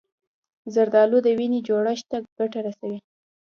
زردالو 0.73 1.17
د 1.23 1.27
وینې 1.37 1.59
جوړښت 1.67 2.05
ته 2.11 2.17
ګټه 2.37 2.59
رسوي. 2.67 2.99